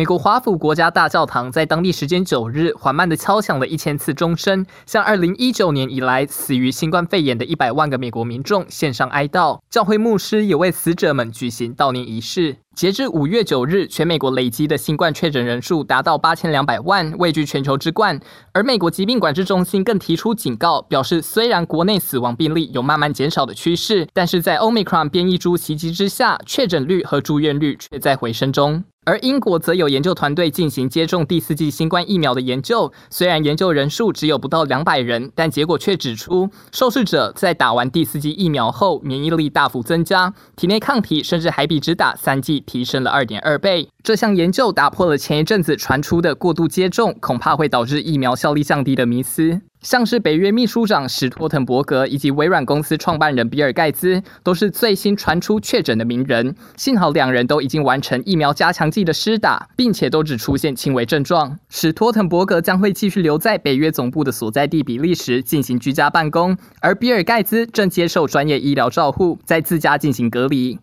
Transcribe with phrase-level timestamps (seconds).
[0.00, 9.60] 美国华府国家大教堂在当地时间九日缓慢地敲响了一千次钟声，向二零一九年以来死于新冠肺炎的一百万个美国民众献上哀悼。
[9.68, 12.56] 教会牧师也为死者们举行悼念仪式。
[12.74, 18.18] 截至五月九日，全美国累积的新冠确诊人数达到八千两百万，位居全球之冠。
[18.54, 28.82] 而美国疾病管制中心更提出警告，表示虽然国内死亡病例有慢慢减少的趋势，但是在 Omicron 变异株袭击之下，确诊率和住院率却在回升中。
[29.06, 43.88] 而英国则有研究团队进行接种第四剂新冠疫苗的研究，虽然研究人数只有不到两百人，但结果却指出，受试者在打完第四剂疫苗后，免疫力大幅增加，体内抗体甚至还比只打三剂提升了二点二倍。
[44.02, 49.62] 这项研究打破了前一阵子传出的过度接种恐怕会导致疫苗效力降低的迷思。
[49.82, 56.54] 像是北约秘书长史托滕伯格以及微软公司创办人比尔盖茨，都是最新传出确诊的名人。
[56.76, 61.58] 幸好两人都已经完成疫苗加强剂的施打，并且都只出现轻微症状。
[61.70, 70.80] 史托滕伯格将会继续留在北约总部的所在地比利时进行居家办公，而比尔盖茨正接受专业医疗照护，在自家进行隔离。